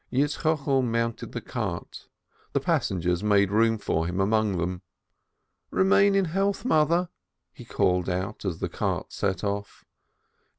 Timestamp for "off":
9.43-9.85